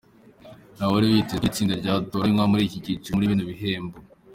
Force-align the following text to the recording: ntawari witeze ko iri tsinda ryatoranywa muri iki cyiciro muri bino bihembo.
ntawari 0.75 1.05
witeze 1.11 1.37
ko 1.39 1.43
iri 1.43 1.55
tsinda 1.55 1.73
ryatoranywa 1.81 2.43
muri 2.51 2.63
iki 2.65 2.79
cyiciro 2.83 3.13
muri 3.15 3.31
bino 3.31 3.43
bihembo. 3.49 3.97